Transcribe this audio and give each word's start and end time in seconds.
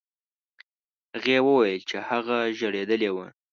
هغې 1.13 1.37
وویل 1.47 1.81
چې 1.89 1.97
هغه 2.09 2.37
ژړېدلی 2.57 3.09
و. 3.13 3.17